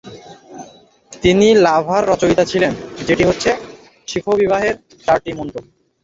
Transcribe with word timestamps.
তিনি 1.13 1.47
লাভার 1.65 2.03
রচয়িতা 2.11 2.43
ছিলেন 2.45 2.73
যেটি 3.07 3.23
হচ্ছে, 3.25 3.49
শিখ 4.07 4.25
বিবাহের 4.39 4.75
চারটি 5.05 5.31
মন্ত্র। 5.37 5.57